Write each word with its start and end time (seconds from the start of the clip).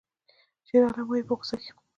شیرعالم 0.67 1.05
وایی 1.07 1.27
په 1.27 1.33
غوسه 1.37 1.55
کې 1.61 1.71